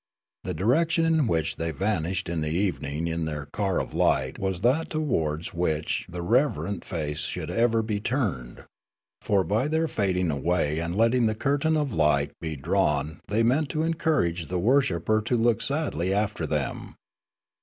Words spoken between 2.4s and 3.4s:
the evening in